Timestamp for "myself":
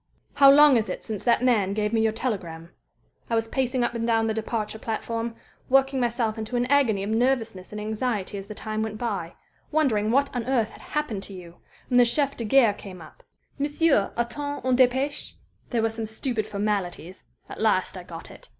5.99-6.39